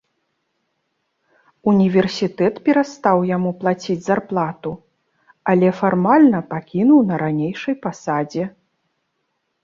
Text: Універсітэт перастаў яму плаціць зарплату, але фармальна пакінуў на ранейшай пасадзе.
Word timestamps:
Універсітэт 1.71 2.55
перастаў 2.69 3.17
яму 3.31 3.51
плаціць 3.59 3.97
зарплату, 4.05 4.71
але 5.53 5.69
фармальна 5.81 6.39
пакінуў 6.55 6.99
на 7.11 7.15
ранейшай 7.23 7.75
пасадзе. 7.85 8.43